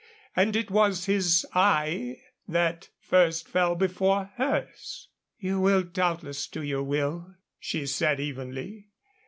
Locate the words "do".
6.47-6.63